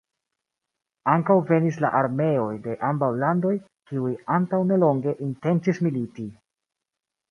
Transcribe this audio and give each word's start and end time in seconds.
Ankaŭ 1.15 1.35
venis 1.49 1.77
la 1.85 1.91
armeoj 1.99 2.49
de 2.65 2.79
ambaŭ 2.89 3.11
landoj, 3.27 3.55
kiuj 3.93 4.17
antaŭ 4.41 4.65
nelonge 4.75 5.19
intencis 5.31 5.89
militi. 5.89 6.33